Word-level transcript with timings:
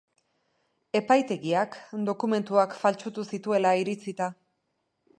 Epaitegiak, 0.99 1.77
dokumentuak 2.09 2.75
faltsutu 2.85 3.29
zituela 3.35 3.79
iritzita. 3.85 4.35